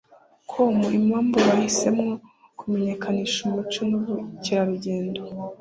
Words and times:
com 0.49 0.75
impamvu 0.99 1.37
bahisemo 1.47 2.05
kumenyekanisha 2.59 3.37
umuco 3.47 3.79
n'ubukerarugendo 3.89 5.21